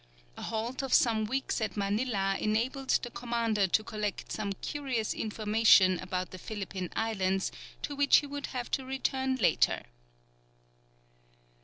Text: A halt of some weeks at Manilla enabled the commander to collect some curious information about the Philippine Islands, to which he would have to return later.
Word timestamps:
A 0.35 0.41
halt 0.41 0.81
of 0.81 0.95
some 0.95 1.25
weeks 1.25 1.61
at 1.61 1.77
Manilla 1.77 2.35
enabled 2.39 2.89
the 2.89 3.11
commander 3.11 3.67
to 3.67 3.83
collect 3.83 4.31
some 4.31 4.51
curious 4.53 5.13
information 5.13 5.99
about 5.99 6.31
the 6.31 6.39
Philippine 6.39 6.89
Islands, 6.95 7.51
to 7.83 7.95
which 7.95 8.17
he 8.17 8.25
would 8.25 8.47
have 8.47 8.71
to 8.71 8.83
return 8.83 9.35
later. 9.35 9.83